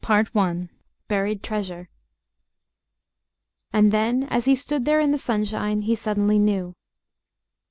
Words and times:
CHAPTER 0.03 0.31
VI 0.33 0.69
BURIED 1.09 1.43
TREASURE 1.43 1.87
AND 3.71 3.91
then, 3.91 4.23
as 4.31 4.45
he 4.45 4.55
stood 4.55 4.85
there 4.85 4.99
in 4.99 5.11
the 5.11 5.19
sunshine, 5.19 5.83
he 5.83 5.93
suddenly 5.93 6.39
knew. 6.39 6.73